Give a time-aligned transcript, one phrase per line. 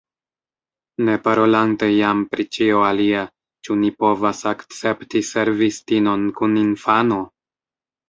[1.09, 3.27] Ne parolante jam pri ĉio alia,
[3.69, 7.25] ĉu ni povas akcepti servistinon kun infano?